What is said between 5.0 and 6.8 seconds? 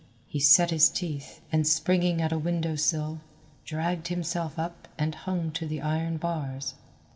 hung to the iron bars.